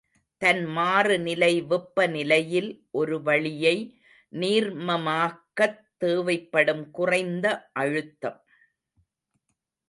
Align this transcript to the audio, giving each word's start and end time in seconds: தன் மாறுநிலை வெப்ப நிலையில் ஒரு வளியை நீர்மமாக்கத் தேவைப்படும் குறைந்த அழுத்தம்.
தன் 0.41 0.65
மாறுநிலை 0.65 1.61
வெப்ப 1.61 2.07
நிலையில் 2.07 2.87
ஒரு 2.91 3.21
வளியை 3.21 3.75
நீர்மமாக்கத் 4.33 5.79
தேவைப்படும் 5.97 6.91
குறைந்த 6.91 7.69
அழுத்தம். 7.73 8.39